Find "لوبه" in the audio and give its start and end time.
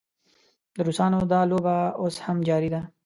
1.51-1.75